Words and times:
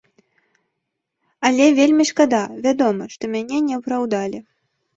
Але 1.49 1.65
вельмі 1.81 2.03
шкада, 2.11 2.41
вядома, 2.65 3.03
што 3.15 3.23
мяне 3.37 3.57
не 3.69 3.73
апраўдалі. 3.81 4.39